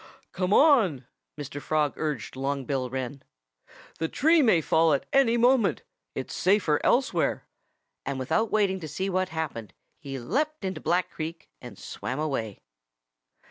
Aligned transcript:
"Come 0.31 0.51
on!" 0.51 1.05
Mr. 1.37 1.61
Frog 1.61 1.93
urged 1.95 2.35
Long 2.35 2.65
Bill 2.65 2.89
Wren. 2.89 3.21
"The 3.99 4.07
tree 4.07 4.41
may 4.41 4.59
fall 4.59 4.93
at 4.95 5.05
any 5.13 5.37
moment. 5.37 5.83
It's 6.15 6.33
safer 6.33 6.81
elsewhere." 6.83 7.45
And 8.03 8.17
without 8.17 8.49
waiting 8.49 8.79
to 8.79 8.87
see 8.87 9.11
what 9.11 9.29
happened, 9.29 9.75
he 9.99 10.17
leaped 10.17 10.65
into 10.65 10.81
Black 10.81 11.11
Creek 11.11 11.49
and 11.61 11.77
swam 11.77 12.17
away. 12.19 12.61